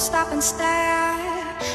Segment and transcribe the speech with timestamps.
[0.00, 1.20] stop and stare.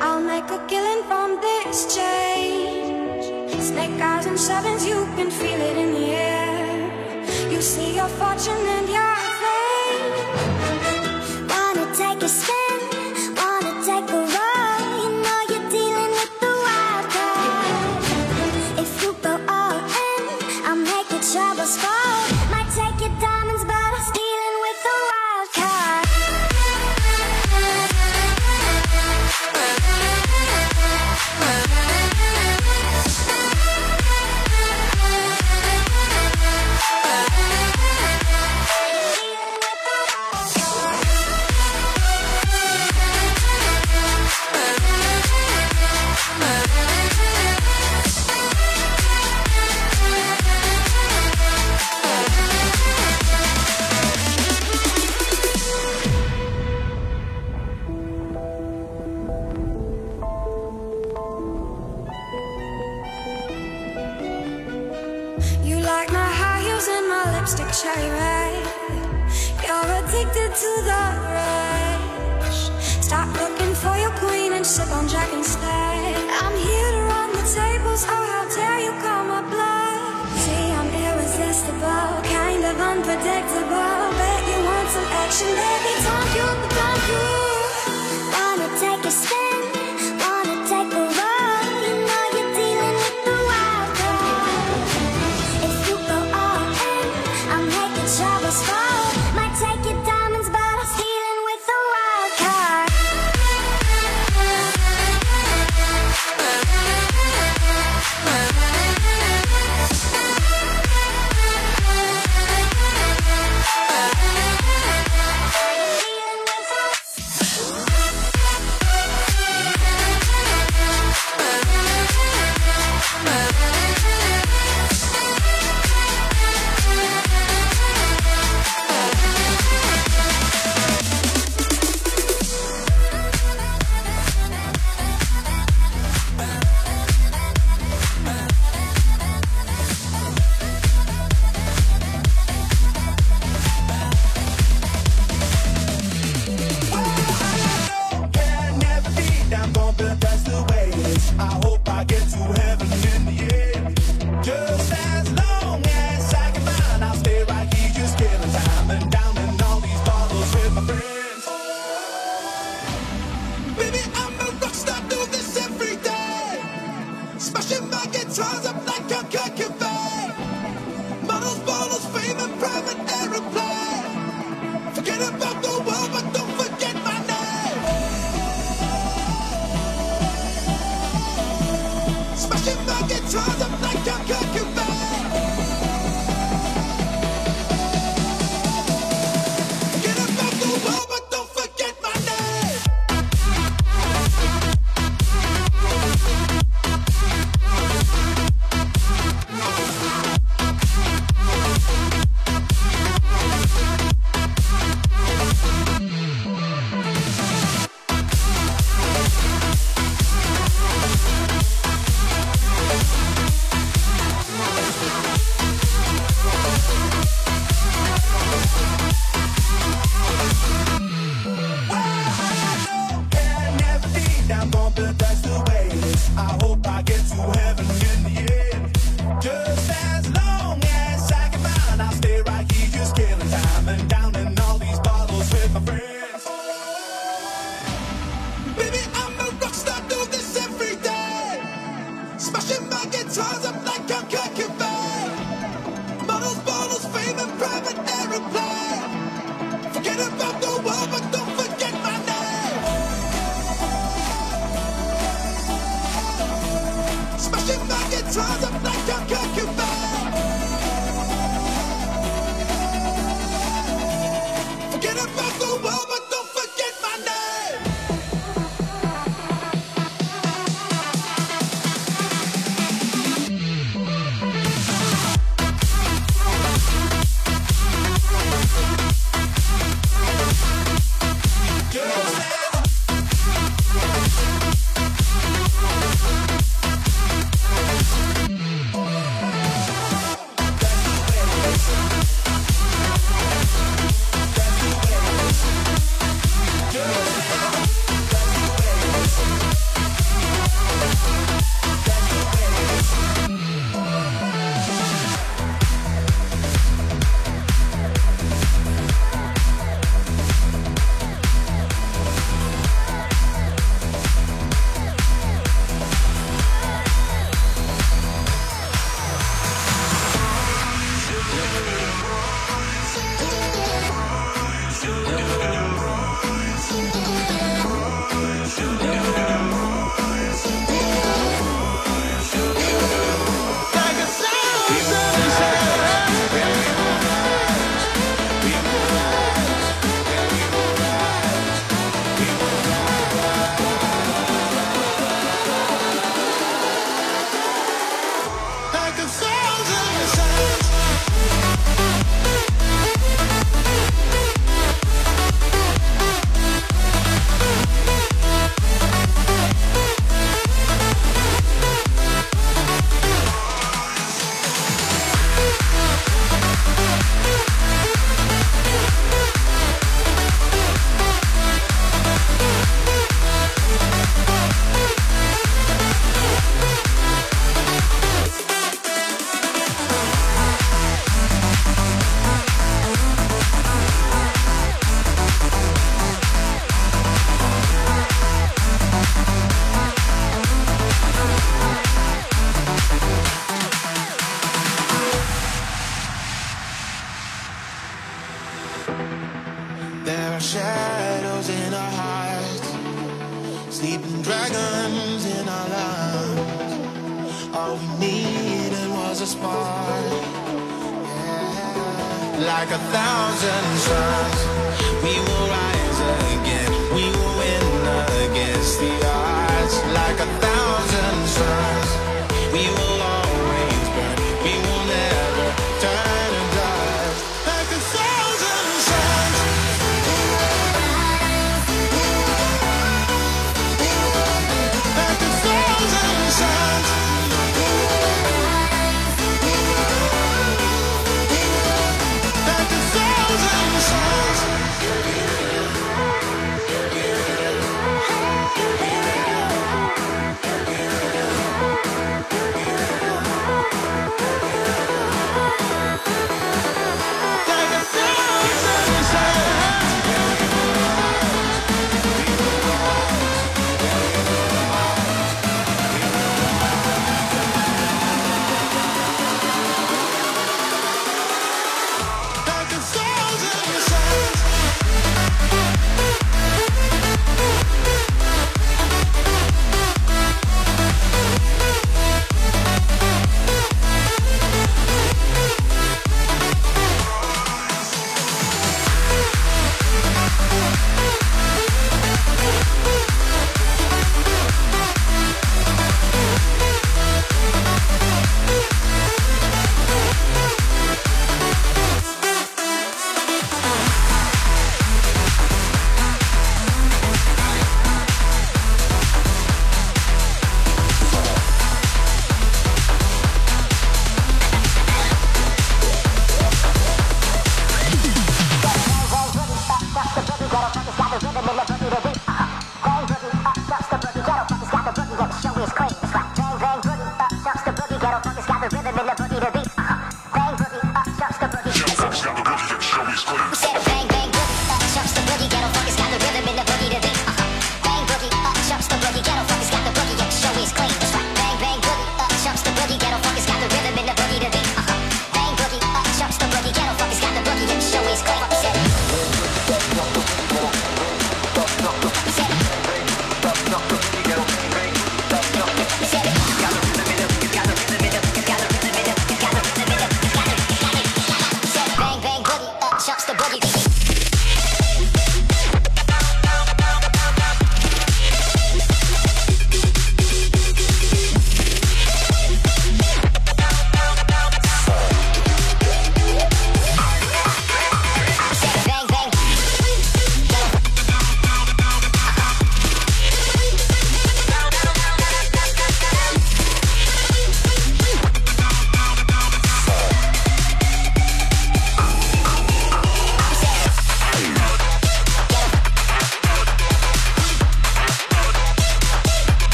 [0.00, 3.24] I'll make a killing from this change.
[3.62, 7.52] Snake eyes and sevens, you can feel it in the air.
[7.52, 9.37] You see your fortune and your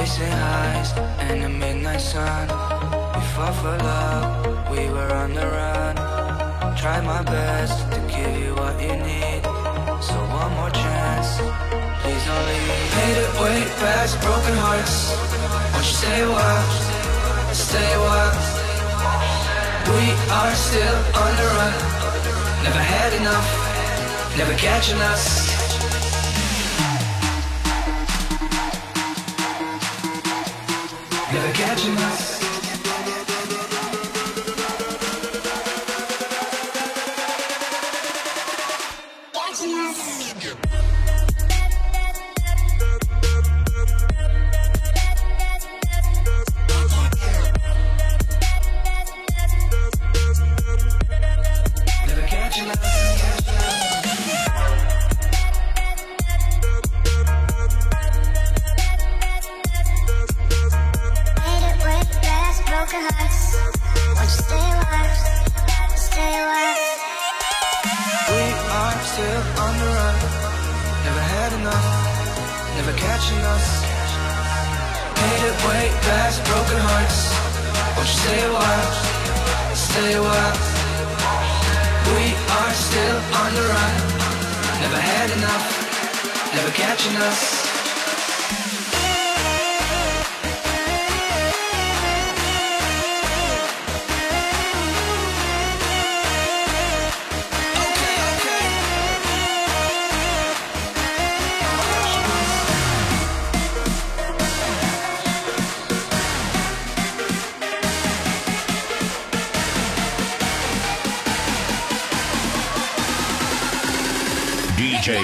[0.00, 0.96] Chasing highs
[1.28, 2.48] in the midnight sun.
[3.12, 5.94] We fought for love, we were on the run.
[6.74, 9.42] Tried my best to give you what you need.
[10.00, 11.36] So one more chance,
[12.00, 12.80] please don't leave.
[12.96, 15.12] Made it way past broken hearts.
[15.74, 16.64] Won't you stay a while?
[17.52, 18.34] Stay a while.
[19.92, 20.04] We
[20.40, 21.76] are still on the run.
[22.64, 23.48] Never had enough,
[24.38, 25.49] never catching us.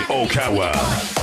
[0.08, 1.15] Okawa.